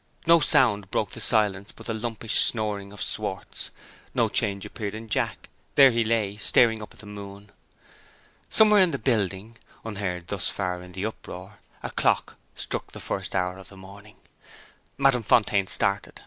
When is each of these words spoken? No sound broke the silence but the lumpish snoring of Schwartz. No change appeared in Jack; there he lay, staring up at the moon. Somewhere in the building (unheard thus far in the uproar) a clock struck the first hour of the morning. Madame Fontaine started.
No 0.25 0.39
sound 0.39 0.89
broke 0.89 1.11
the 1.11 1.19
silence 1.19 1.71
but 1.71 1.85
the 1.85 1.93
lumpish 1.93 2.43
snoring 2.43 2.91
of 2.91 3.01
Schwartz. 3.01 3.69
No 4.15 4.29
change 4.29 4.65
appeared 4.65 4.95
in 4.95 5.07
Jack; 5.09 5.47
there 5.75 5.91
he 5.91 6.03
lay, 6.03 6.37
staring 6.37 6.81
up 6.81 6.93
at 6.95 7.01
the 7.01 7.05
moon. 7.05 7.51
Somewhere 8.49 8.81
in 8.81 8.89
the 8.89 8.97
building 8.97 9.57
(unheard 9.85 10.29
thus 10.29 10.49
far 10.49 10.81
in 10.81 10.93
the 10.93 11.05
uproar) 11.05 11.59
a 11.83 11.91
clock 11.91 12.35
struck 12.55 12.93
the 12.93 12.99
first 12.99 13.35
hour 13.35 13.59
of 13.59 13.69
the 13.69 13.77
morning. 13.77 14.15
Madame 14.97 15.21
Fontaine 15.21 15.67
started. 15.67 16.19